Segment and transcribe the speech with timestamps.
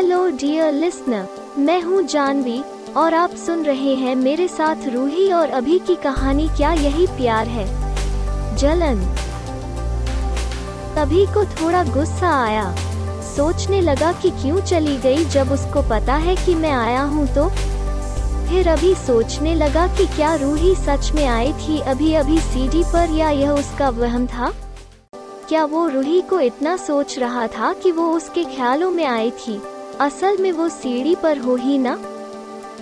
[0.00, 2.62] Hello dear listener मैं हूँ जानवी,
[2.96, 7.46] और आप सुन रहे हैं मेरे साथ रूही और अभी की कहानी क्या यही प्यार
[7.46, 7.66] है।
[8.56, 9.02] जलन।
[10.98, 12.74] अभी को थोड़ा गुस्सा आया।
[13.26, 17.48] सोचने लगा कि क्यों चली गई जब उसको पता है कि मैं आया हूँ तो।
[18.48, 23.10] फिर अभी सोचने लगा कि क्या रूही सच में आई थी अभी अभी सीढ़ी पर
[23.10, 24.52] या यह उसका वहम था?
[25.48, 29.60] क्या वो रूही को इतना सोच रहा था कि वो उसके ख्यालों में आई थी?
[30.00, 31.94] असल में वो सीढ़ी पर हो ही ना?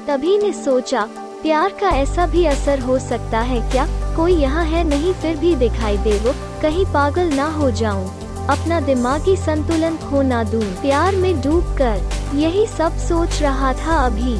[0.08, 1.08] तभी ने सोचा,
[1.42, 3.86] प्यार का ऐसा भी असर हो सकता है क्या?
[4.16, 6.32] कोई यहाँ है नहीं फिर भी दिखाई दे वो,
[6.62, 8.06] कहीं पागल ना हो जाऊँ।
[8.46, 12.00] अपना दिमागी संतुलन खो ना दूँ। प्यार में डूब कर,
[12.34, 14.38] यही सब सोच रहा था अभी।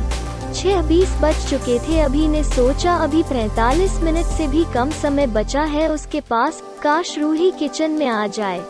[0.54, 5.26] छह बीस बज चुके थे, अभी ने सोचा, अभी पैतालीस मिनट से भी कम समय
[5.26, 8.60] बचा है, उसके पास काश रूही किचन में आ जाए।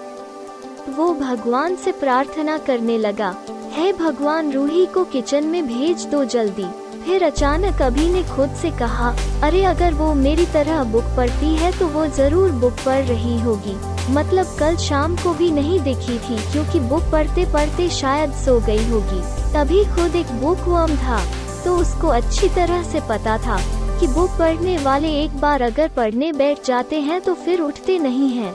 [0.89, 3.35] वो भगवान से प्रार्थना करने लगा।
[3.79, 6.67] है भगवान रूही को किचन में भेज दो जल्दी।
[7.05, 11.71] फिर अचानक अभी ने खुद से कहा, अरे अगर वो मेरी तरह बुक पढ़ती है
[11.79, 13.77] तो वो ज़रूर बुक पढ़ रही होगी।
[14.13, 18.89] मतलब कल शाम को भी नहीं दिखी थी, क्योंकि बुक पढ़ते पढ़ते शायद सो गई
[18.91, 19.21] होगी।
[19.55, 21.21] तभी खुद एक बुक वर्म था
[21.65, 23.59] तो उसको अच्छी तरह से पता था
[24.01, 28.29] कि बुक पढ़ने वाले एक बार अगर पढ़ने बैठ जाते हैं तो फिर उठते नहीं
[28.31, 28.55] हैं।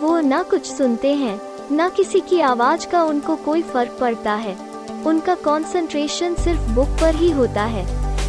[0.00, 1.40] वो ना कुछ सुनते हैं
[1.72, 4.56] ना किसी की आवाज़ का उनको कोई फ़र्क पड़ता है।
[5.06, 7.84] उनका कंसंट्रेशन सिर्फ़ बुक पर ही होता है।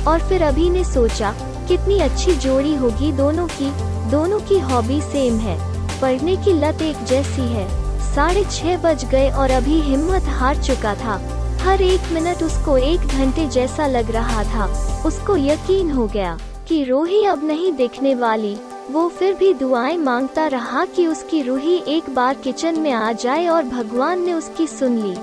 [0.06, 1.36] और फिर अभी ने सोचा,
[1.68, 3.72] कितनी अच्छी जोड़ी होगी दोनों की
[4.12, 5.58] दोनों की हॉबी सेम है।
[6.02, 7.68] पढ़ने की लत एक जैसी है।
[8.16, 11.22] साढ़े छह बज गए और अभी हिम्मत हार चुका था।
[11.62, 14.66] हर एक मिनट उसको एक घंटे जैसा लग रहा था।
[15.06, 18.58] उसको यकीन हो गया कि रोही अब नहीं दिखने वाली।
[18.92, 23.48] वो फिर भी दुआएँ माँगता रहा कि उसकी रूही एक बार किचन में आ जाए
[23.48, 25.16] और भगवान ने उसकी सुन ली।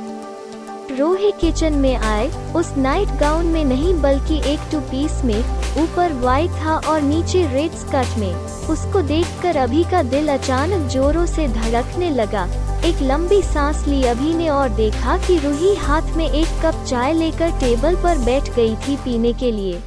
[0.97, 5.39] रोही किचन में आए, उस नाइट गाउन में नहीं बल्कि एक टू पीस में,
[5.83, 8.35] ऊपर व्हाइट था और नीचे रेड स्कर्ट में।
[8.69, 12.49] उसको देखकर अभी का दिल अचानक जोरों से धड़कने लगा।
[12.85, 17.13] एक लंबी सांस ली अभी ने और देखा कि रूही हाथ में एक कप चाय
[17.13, 19.81] लेकर टेबल पर बैठ गई थी पीने के लिए।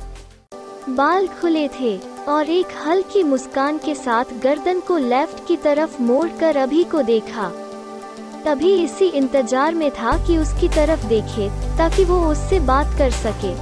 [0.89, 6.57] बाल खुले थे। और एक हल्की मुस्कान के साथ गर्दन को लेफ़्ट की तरफ़ मोड़कर
[6.57, 7.50] अभी को देखा।
[8.45, 13.53] तभी इसी इंतज़ार में था कि उसकी तरफ़ देखे, ताकि वो उससे बात कर सके।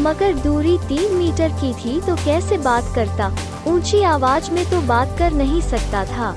[0.00, 3.30] मगर दूरी तीन मीटर की थी तो कैसे बात करता?
[3.68, 6.34] ऊँची आवाज़ में तो बात कर नहीं सकता था।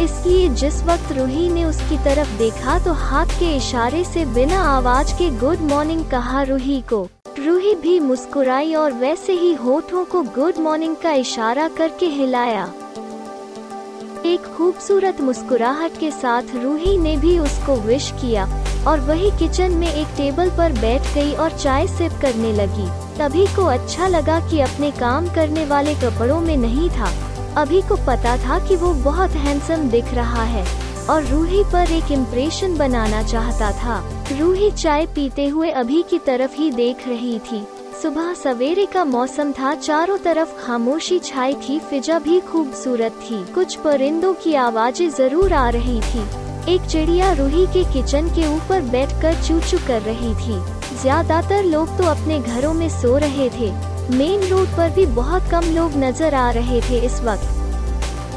[0.00, 5.14] इसलिए जिस वक्त रूही ने उसकी तरफ़ देखा तो हाथ के इशारे से बिना आवाज़
[5.14, 7.08] के, गुड मॉर्निंग कहा रूही को।
[7.46, 12.64] रूही भी मुस्कुराई और वैसे ही होठों को गुड मॉर्निंग का इशारा करके हिलाया।
[14.26, 18.44] एक खूबसूरत मुस्कुराहट के साथ रूही ने भी उसको विश किया
[18.88, 23.46] और वही किचन में एक टेबल पर बैठ गई और चाय सिप करने लगी। तभी
[23.46, 27.12] को अच्छा लगा कि अपने काम करने वाले कपड़ों में नहीं था।
[27.56, 30.79] अभी को पता था कि वो बहुत हैंडसम दिख रहा है।
[31.10, 33.98] और रूही पर एक इम्प्रेशन बनाना चाहता था।
[34.32, 37.66] रूही चाय पीते हुए अभी की तरफ़ ही देख रही थी।
[38.02, 43.76] सुबह सवेरे का मौसम था, चारों तरफ़ खामोशी छाई थी, फिजा भी खूबसूरत थी। कुछ
[43.78, 46.28] परिंदों की आवाज़ें ज़रूर आ रही थी।
[46.68, 50.60] एक चिड़िया रूही के किचन के ऊपर बैठकर चू चू कर रही थी।
[50.96, 53.70] ज़्यादातर लोग तो अपने घरों में सो रहे थे।
[54.16, 57.59] मेन रोड पर भी बहुत कम लोग नज़र आ रहे थे इस वक्त।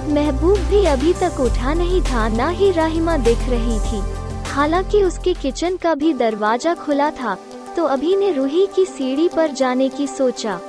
[0.06, 4.02] महबूब भी अभी तक उठा नहीं था, न ही राहिमा दिख रही थी।
[4.47, 7.38] हालाँकि उसके किचन का भी दरवाज़ा खुला था
[7.75, 10.59] तो अभी ने रूही की सीढ़ी पर जाने की सोचा।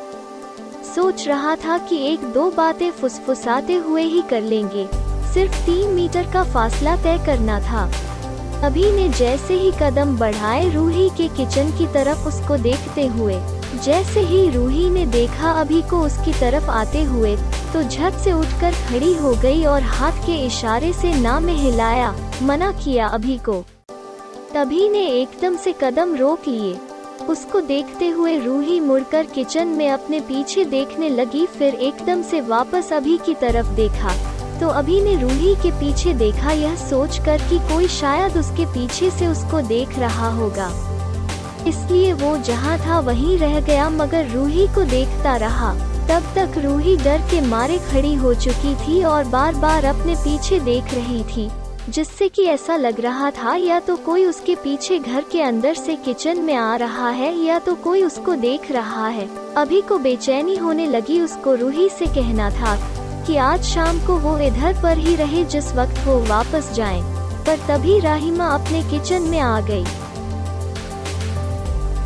[0.94, 4.86] सोच रहा था कि एक दो बातें फुसफुसाते हुए ही कर लेंगे,
[5.34, 7.84] सिर्फ़ तीन मीटर का फासला तय करना था।
[8.64, 13.34] अभी ने जैसे ही कदम बढ़ाए, रूही के किचन की तरफ़ उसको देखते हुए,
[13.84, 17.36] जैसे ही रूही ने देखा अभी को उसकी तरफ़ आते हुए
[17.74, 22.14] तो झट से उठकर खड़ी हो गई और हाथ के इशारे से ना में हिलाया
[22.42, 23.64] मना किया अभी को।
[24.54, 26.76] तभी ने एकदम से कदम रोक लिए।
[27.28, 32.92] उसको देखते हुए रूही मुड़कर किचन में अपने पीछे देखने लगी, फिर एकदम से वापस
[32.92, 34.12] अभी की तरफ़ देखा।
[34.60, 39.26] तो अभी ने रूही के पीछे देखा, यह सोचकर कि कोई शायद उसके पीछे से
[39.26, 40.68] उसको देख रहा होगा।
[41.66, 46.96] इसलिए वो जहाँ था वहीं रह गया, मगर रूही को देखता रहा। तब तक रूही
[46.96, 51.48] डर के मारे खड़ी हो चुकी थी और बार बार अपने पीछे देख रही थी,
[51.90, 55.96] जिससे कि ऐसा लग रहा था, या तो कोई उसके पीछे घर के अंदर से
[55.96, 60.56] किचन में आ रहा है, या तो कोई उसको देख रहा है अभी को बेचैनी
[60.56, 62.76] होने लगी उसको रूही से कहना था
[63.26, 67.02] कि आज शाम को वो इधर पर ही रहे जिस वक्त वो वापस जाएँ।
[67.46, 69.84] पर तभी राहिमा अपने किचन में आ गई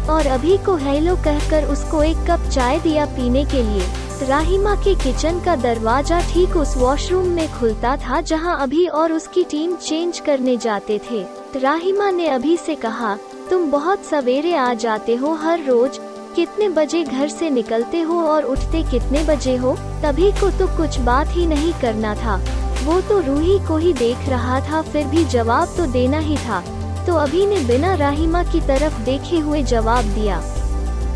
[0.09, 4.95] और अभी को हेलो कहकर उसको एक कप चाय दिया पीने के लिए। राहिमा के
[4.95, 10.21] किचन का दरवाज़ा ठीक उस वॉशरूम में खुलता था जहाँ अभी और उसकी टीम चेंज
[10.21, 11.25] करने जाते थे।
[11.61, 13.17] राहिमा ने अभी से कहा,
[13.51, 15.99] तुम बहुत सवेरे आ जाते हो हर रोज।
[16.37, 19.75] कितने बजे घर से निकलते हो और उठते कितने बजे हो?
[20.03, 22.37] तभी को तो कुछ बात ही नहीं करना था।
[22.85, 26.63] वो तो रूही को ही देख रहा था, फिर भी जवाब तो देना ही था।
[27.09, 30.39] तो अभी ने बिना राहिमा की तरफ़ देखे हुए जवाब दिया।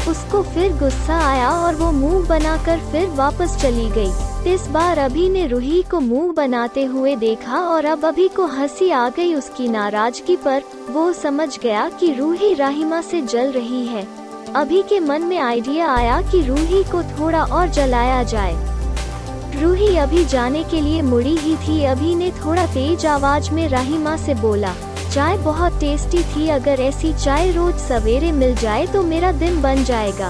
[0.09, 5.29] उसको फिर गुस्सा आया और वो मुँह बनाकर फिर वापस चली गई। इस बार अभी
[5.29, 9.69] ने रूही को मुँह बनाते हुए देखा और अब अभी को हँसी आ गई उसकी
[9.69, 14.07] नाराज़गी पर। वो समझ गया कि रूही राहिमा से जल रही है।
[14.55, 18.55] अभी के मन में आइडिया आया कि रूही को थोड़ा और जलाया जाए।
[19.63, 24.17] रूही अभी जाने के लिए मुड़ी ही थी। अभी ने थोड़ा तेज आवाज़ में राहिमा
[24.17, 24.75] से बोला
[25.13, 29.83] चाय बहुत टेस्टी थी, अगर ऐसी चाय रोज सवेरे मिल जाए तो मेरा दिन बन
[29.85, 30.29] जाएगा।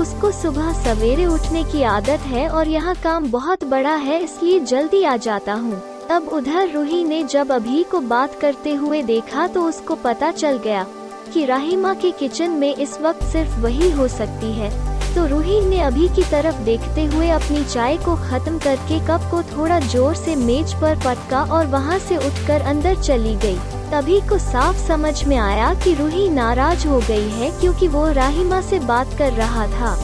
[0.00, 5.02] उसको सुबह सवेरे उठने की आदत है और यहाँ काम बहुत बड़ा है, इसलिए जल्दी
[5.04, 5.80] आ जाता हूँ।
[6.10, 10.58] तब उधर रूही ने जब अभी को बात करते हुए देखा तो उसको पता चल
[10.58, 10.86] गया
[11.34, 14.70] कि राहिमा के किचन में इस वक्त सिर्फ़ वही हो सकती है।
[15.14, 19.42] तो रूही ने अभी की तरफ़ देखते हुए अपनी चाय को खत्म करके कप को
[19.46, 23.56] थोड़ा ज़ोर से मेज पर पटका और वहाँ से उठकर अंदर चली गई।
[23.90, 28.60] तभी को साफ़ समझ में आया कि रूही नाराज़ हो गई है क्योंकि वो राहिमा
[28.60, 29.94] से बात कर रहा था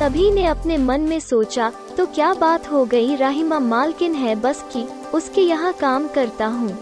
[0.00, 4.64] तभी ने अपने मन में सोचा तो क्या बात हो गई राहिमा मालकिन है बस
[4.72, 6.78] की, उसके यहाँ काम करता हूँ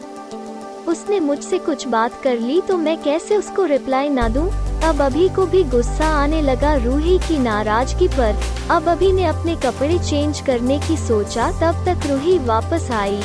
[0.89, 4.51] उसने मुझसे कुछ बात कर ली तो मैं कैसे उसको रिप्लाई ना दूँ?
[4.85, 8.41] अब अभी को भी गुस्सा आने लगा रूही की नाराज़गी पर।
[8.71, 13.21] अब अभी ने अपने कपड़े चेंज करने की सोचा, तब तक रूही वापस आई।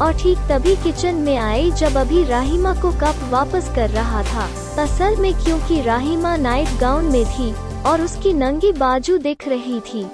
[0.00, 4.48] और ठीक तभी किचन में आई जब अभी राहिमा को कप वापस कर रहा था।
[4.82, 7.52] असल में क्योंकि राहिमा नाइट गाउन में थी
[7.82, 10.06] और उसकी नंगी बाजू दिख रही थी।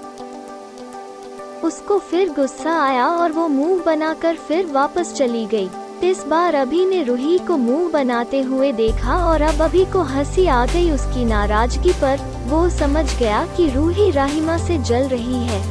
[1.65, 5.69] उसको फिर गुस्सा आया और वो मुँह बनाकर फिर वापस चली गई।
[6.05, 10.47] इस बार अभी ने रूही को मुँह बनाते हुए देखा और अब अभी को हँसी
[10.47, 15.63] आ गई उसकी नाराज़गी पर। वो समझ गया कि रूही राहिमा से जल रही है।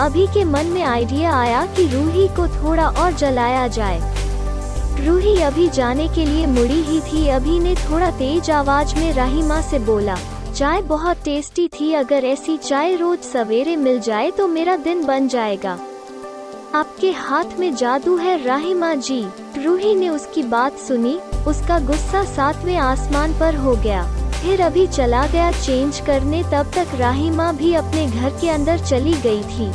[0.00, 4.00] अभी के मन में आइडिया आया कि रूही को थोड़ा और जलाया जाए।
[5.06, 9.60] रूही अभी जाने के लिए मुड़ी ही थी। अभी ने थोड़ा तेज आवाज़ में राहिमा
[9.60, 10.16] से बोला,
[10.54, 15.28] चाय बहुत टेस्टी थी। अगर ऐसी चाय रोज सवेरे मिल जाए तो मेरा दिन बन
[15.28, 15.78] जाएगा।
[16.74, 19.24] आपके हाथ में जादू है राहिमा जी।
[19.64, 25.26] रूही ने उसकी बात सुनी, उसका गुस्सा सातवें आसमान पर हो गया। फिर अभी चला
[25.26, 29.70] गया चेंज करने, तब तक राहिमा भी अपने घर के अंदर चली गई थी।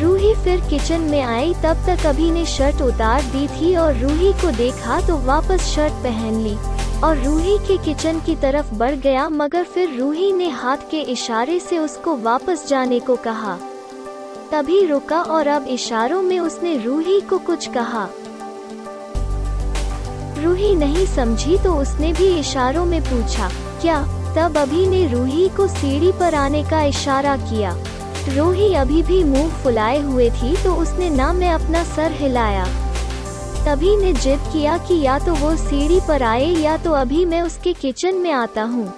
[0.00, 4.32] रूही फिर किचन में आई, तब तक अभी ने शर्ट उतार दी थी और रूही
[4.32, 6.56] को देखा तो वापस शर्ट पहन ली
[7.04, 11.58] और रूही के किचन की तरफ़ बढ़ गया, मगर फिर रूही ने हाथ के इशारे
[11.60, 13.58] से उसको वापस जाने को कहा।
[14.52, 18.08] तभी रुका और अब इशारों में उसने रूही को कुछ कहा।
[20.38, 23.48] रूही नहीं समझी तो उसने भी इशारों में पूछा,
[23.80, 24.00] क्या?
[24.36, 27.76] तब अभी ने रूही को सीढ़ी पर आने का इशारा किया।
[28.28, 32.64] रूही अभी भी मुँह फुलाए हुए थी तो उसने ना में अपना सर हिलाया।
[33.64, 37.42] तभी ने जिद किया कि या तो वो सीढ़ी पर आए या तो अभी मैं
[37.42, 38.92] उसके किचन में आता हूँ।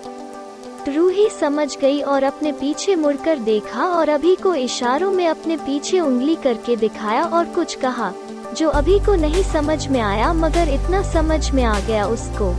[0.89, 6.01] रूही समझ गई और अपने पीछे मुड़कर देखा और अभी को इशारों में अपने पीछे
[6.01, 8.13] उंगली करके दिखाया और कुछ कहा।
[8.57, 12.53] जो अभी को नहीं समझ में आया, मगर इतना समझ में आ गया उसको।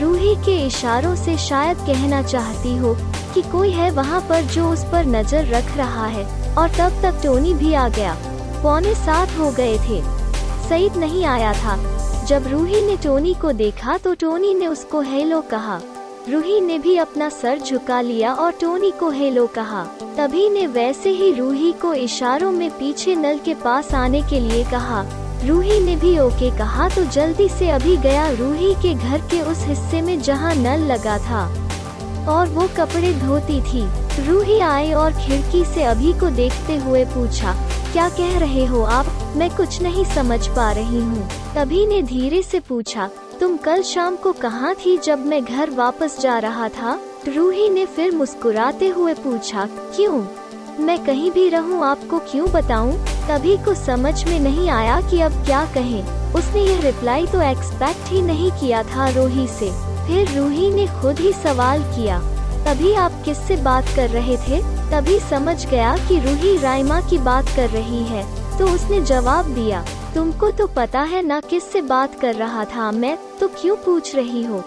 [0.00, 2.94] रूही के इशारों से शायद कहना चाहती हो
[3.34, 6.24] कि कोई है वहाँ पर जो उस पर नज़र रख रहा है,
[6.54, 8.16] और तब तक टोनी भी आ गया।
[8.62, 10.02] पौने सात हो गए थे।
[10.68, 11.76] सईद नहीं आया था।
[12.26, 15.80] जब रूही ने टोनी को देखा तो टोनी ने उसको हेलो कहा।
[16.28, 19.82] रूही ने भी अपना सर झुका लिया और टोनी को हेलो कहा।
[20.16, 24.64] तभी ने वैसे ही रूही को इशारों में पीछे नल के पास आने के लिए
[24.64, 25.00] कहा।
[25.46, 29.64] रूही ने भी ओके कहा तो जल्दी से अभी गया रूही के घर के उस
[29.66, 31.46] हिस्से में जहाँ नल लगा था।
[32.28, 33.86] और वो कपड़े धोती थी।
[34.26, 37.54] रूही आई और खिड़की से अभी को देखते हुए पूछा,
[37.92, 39.06] क्या कह रहे हो आप?
[39.36, 44.16] मैं कुछ नहीं समझ पा रही हूँ। तभी ने धीरे से पूछा तुम कल शाम
[44.16, 46.98] को कहाँ थी जब मैं घर वापस जा रहा था?
[47.28, 49.64] रूही ने फिर मुस्कुराते हुए पूछा,
[49.96, 50.18] क्यों?
[50.78, 52.92] मैं कहीं भी रहूँ आपको क्यों बताऊँ?
[53.28, 58.10] तभी को समझ में नहीं आया कि अब क्या कहें। उसने यह रिप्लाई तो एक्सपेक्ट
[58.10, 59.70] ही नहीं किया था रूही से।
[60.06, 62.18] फिर रूही ने खुद ही सवाल किया,
[62.64, 64.60] तभी आप किससे बात कर रहे थे?
[64.90, 68.24] तभी समझ गया कि रूही राइमा की बात कर रही है।
[68.58, 73.16] तो उसने जवाब दिया तुमको तो पता है ना किससे बात कर रहा था मैं
[73.40, 74.62] तो क्यों पूछ रही हो?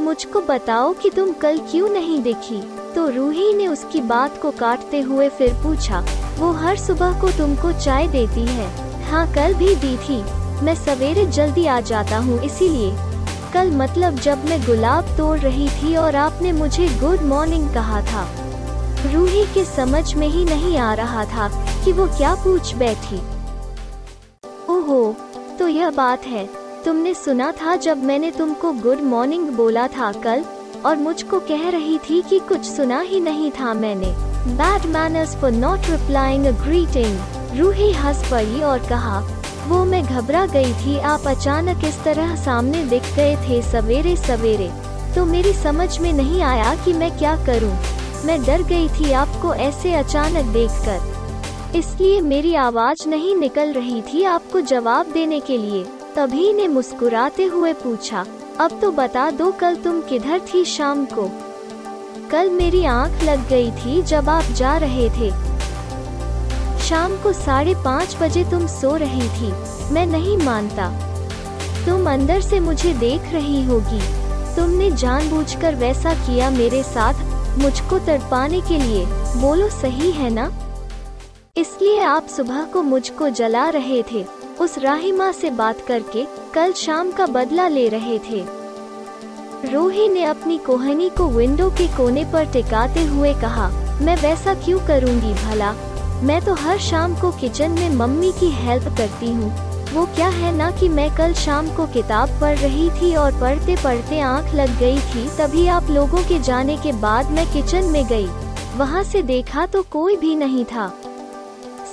[0.00, 2.60] मुझको बताओ कि तुम कल क्यों नहीं दिखी?
[2.94, 6.04] तो रूही ने उसकी बात को काटते हुए फिर पूछा,
[6.38, 8.68] वो हर सुबह को तुमको चाय देती है?
[9.10, 10.22] हाँ कल भी दी थी।
[10.64, 12.92] मैं सवेरे जल्दी आ जाता हूँ, इसीलिए।
[13.54, 18.26] कल मतलब जब मैं गुलाब तोड़ रही थी और आपने मुझे गुड मॉर्निंग कहा था।
[19.12, 21.48] रूही के समझ में ही नहीं आ रहा था
[21.84, 23.20] कि वो क्या पूछ बैठी।
[24.84, 25.14] ओहो
[25.58, 26.44] तो यह बात है।
[26.84, 30.44] तुमने सुना था जब मैंने तुमको गुड मॉर्निंग बोला था कल,
[30.86, 34.10] और मुझको कह रही थी कि कुछ सुना ही नहीं था मैंने।
[34.58, 39.20] Bad manners for not replying greeting Roohi हंस पड़ी और कहा,
[39.68, 44.70] वो मैं घबरा गई थी। आप अचानक इस तरह सामने दिख गए थे सवेरे सवेरे।
[45.14, 47.74] तो मेरी समझ में नहीं आया कि मैं क्या करूँ।
[48.24, 51.13] मैं डर गई थी आपको ऐसे अचानक देखकर।
[51.74, 55.84] इसलिए मेरी आवाज़ नहीं निकल रही थी आपको जवाब देने के लिए।
[56.16, 58.24] तभी ने मुस्कुराते हुए पूछा,
[58.60, 61.28] अब तो बता दो कल तुम किधर थी शाम को?
[62.30, 65.30] कल मेरी आँख लग गई थी जब आप जा रहे थे।
[66.78, 69.52] शाम को साढ़े पाँच बजे तुम सो रही थी,
[69.94, 70.90] मैं नहीं मानता।
[71.86, 74.00] तुम अंदर से मुझे देख रही होगी।
[74.56, 79.04] तुमने जानबूझकर वैसा किया मेरे साथ मुझको तड़पाने के लिए।
[79.40, 80.50] बोलो, सही है ना?
[81.56, 84.24] इसलिए आप सुबह को मुझको जला रहे थे,
[84.60, 88.42] उस राहिमा से बात करके कल शाम का बदला ले रहे थे।
[89.72, 93.68] रोही ने अपनी कोहनी को विंडो के कोने पर टिकाते हुए कहा,
[94.02, 95.72] मैं वैसा क्यों करूँगी भला?
[96.22, 99.52] मैं तो हर शाम को किचन में मम्मी की हेल्प करती हूँ।
[99.92, 103.76] वो क्या है ना कि मैं कल शाम को किताब पढ़ रही थी और पढ़ते
[103.84, 108.04] पढ़ते आँख लग गई थी, तभी आप लोगों के जाने के बाद मैं किचन में
[108.06, 108.26] गई।
[108.76, 110.92] वहाँ से देखा तो कोई भी नहीं था।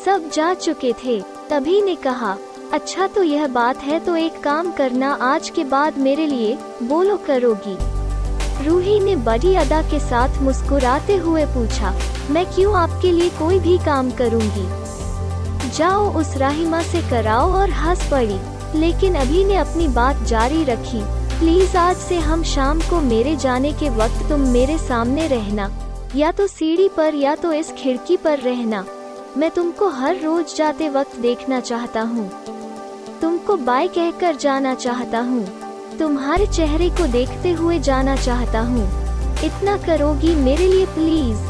[0.06, 2.36] सब जा चुके थे। तभी ने कहा
[2.74, 7.18] अच्छा तो यह बात है तो एक काम करना, आज के बाद मेरे लिए बोलो
[7.18, 7.78] करोगी।
[8.66, 11.94] रूही ने बड़ी अदा के साथ मुस्कुराते हुए पूछा,
[12.30, 14.68] मैं क्यों आपके लिए कोई भी काम करूँगी?
[15.70, 18.40] जाओ, उस राहिमा से कराओ और हंस पड़ी,
[18.80, 21.02] लेकिन अभी ने अपनी बात जारी रखी।
[21.40, 25.70] प्लीज़, आज से हम शाम को मेरे जाने के वक्त तुम मेरे सामने रहना,
[26.16, 28.86] या तो सीढ़ी पर या तो इस खिड़की पर रहना।
[29.38, 32.30] मैं तुमको हर रोज जाते वक्त देखना चाहता हूँ।
[33.22, 35.46] तुमको बाय कहकर जाना चाहता हूँ।
[36.00, 38.84] तुम्हारे चेहरे को देखते हुए जाना चाहता हूँ।
[39.46, 41.50] इतना करोगी मेरे लिए प्लीज़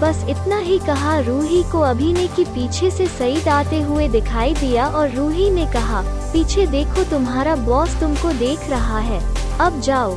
[0.00, 4.88] बस इतना ही कहा, रूही को अभिनय की पीछे से सईद आते हुए दिखाई दिया
[4.88, 9.20] और रूही ने कहा, पीछे देखो तुम्हारा बॉस तुमको देख रहा है।
[9.60, 10.12] अब जाओ।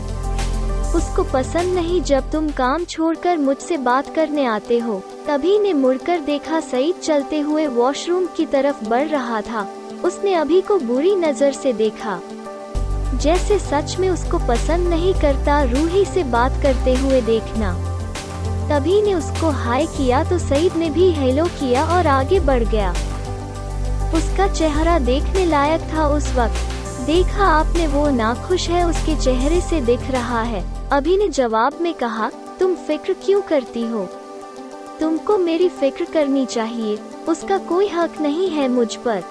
[0.95, 6.19] उसको पसंद नहीं जब तुम काम छोड़कर मुझसे बात करने आते हो। तभी ने मुड़कर
[6.19, 9.61] देखा सईद चलते हुए वॉशरूम की तरफ़ बढ़ रहा था।
[10.05, 12.19] उसने अभी को बुरी नज़र से देखा।
[13.15, 17.71] जैसे सच में उसको पसंद नहीं करता रूही से बात करते हुए देखना।
[18.69, 22.91] तभी ने उसको हाय किया तो सईद ने भी हेलो किया और आगे बढ़ गया।
[24.17, 29.81] उसका चेहरा देखने लायक था उस वक्त। देखा आपने वो नाखुश है, उसके चेहरे से
[29.81, 34.07] दिख रहा है। अभी ने जवाब में कहा, तुम फ़िक्र क्यों करती हो?
[34.99, 36.97] तुमको मेरी फ़िक्र करनी चाहिए।
[37.29, 39.23] उसका कोई हक नहीं है मुझ पर।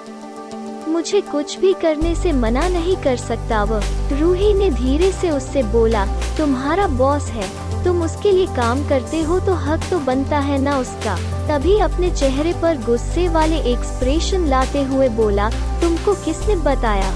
[0.89, 3.79] मुझे कुछ भी करने से मना नहीं कर सकता वो
[4.19, 6.05] रूही ने धीरे से उससे बोला,
[6.37, 10.77] तुम्हारा बॉस है। तुम उसके लिए काम करते हो तो हक तो बनता है ना
[10.77, 11.15] उसका।
[11.47, 15.49] तभी अपने चेहरे पर गुस्से वाले एक्सप्रेशन लाते हुए बोला,
[15.81, 17.11] तुमको किसने बताया?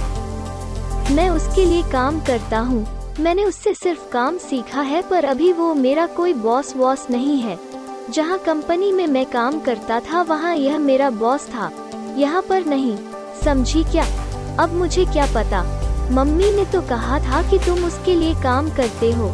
[1.11, 2.85] मैं उसके लिए काम करता हूँ।
[3.19, 7.66] मैंने उससे सिर्फ़ काम सीखा है पर अभी वो मेरा कोई बॉस वॉस नहीं है।
[8.11, 11.71] जहाँ कंपनी में मैं काम करता था, वहाँ यह मेरा बॉस था।
[12.17, 12.97] यहाँ पर नहीं,
[13.43, 14.05] समझी क्या?
[14.59, 15.63] अब मुझे क्या पता?
[16.11, 19.31] मम्मी ने तो कहा था कि तुम उसके लिए काम करते हो।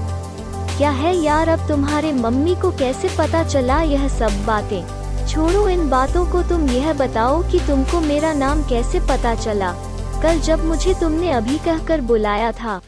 [0.78, 5.04] क्या है यार, अब तुम्हारे मम्मी को कैसे पता चला यह सब बातें?
[5.28, 9.76] छोड़ो इन बातों को, तुम यह बताओ कि तुमको मेरा नाम कैसे पता चला?
[10.24, 12.82] कल जब मुझे तुमने अभी कहकर बुलाया था।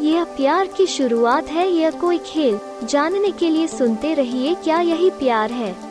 [0.00, 5.10] यह प्यार की शुरुआत है, यह कोई खेल। जानने के लिए सुनते रहिए क्या यही
[5.10, 5.89] प्यार है?